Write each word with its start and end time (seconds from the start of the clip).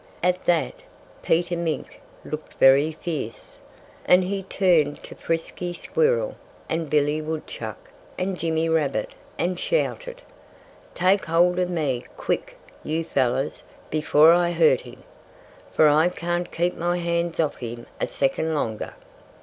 At 0.23 0.45
that, 0.45 0.73
Peter 1.21 1.55
Mink 1.55 2.01
looked 2.25 2.53
very 2.55 2.91
fierce. 2.91 3.59
And 4.07 4.23
he 4.23 4.41
turned 4.41 5.03
to 5.03 5.13
Frisky 5.13 5.73
Squirrel 5.75 6.37
and 6.67 6.89
Billy 6.89 7.21
Woodchuck 7.21 7.77
and 8.17 8.35
Jimmy 8.39 8.67
Rabbit 8.67 9.11
and 9.37 9.59
shouted: 9.59 10.23
"Take 10.95 11.25
hold 11.25 11.59
of 11.59 11.69
me, 11.69 12.03
quick, 12.17 12.57
you 12.83 13.03
fellows 13.03 13.61
before 13.91 14.33
I 14.33 14.49
hurt 14.53 14.81
him! 14.81 15.03
For 15.71 15.87
I 15.87 16.09
can't 16.09 16.51
keep 16.51 16.75
my 16.75 16.97
hands 16.97 17.39
off 17.39 17.57
him 17.57 17.85
a 17.99 18.07
second 18.07 18.55
longer!" 18.55 18.95